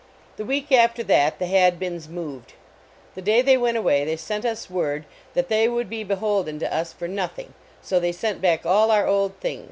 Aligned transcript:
The 0.37 0.45
week 0.45 0.71
after 0.71 1.03
that, 1.03 1.37
the 1.37 1.45
Hadbins 1.45 2.09
moved. 2.09 2.53
The 3.13 3.21
day 3.21 3.43
they 3.43 3.55
went 3.55 3.77
away 3.77 4.03
they 4.03 4.15
sent 4.17 4.45
us 4.45 4.67
word 4.67 5.05
that 5.35 5.47
they 5.47 5.67
would 5.69 5.91
be 5.91 6.03
beholden 6.03 6.57
to 6.57 6.73
us 6.73 6.91
for 6.91 7.07
noth 7.07 7.37
ing, 7.37 7.53
so 7.83 7.99
they 7.99 8.11
sent 8.11 8.41
back 8.41 8.65
all 8.65 8.89
our 8.89 9.05
old 9.05 9.39
thing 9.39 9.59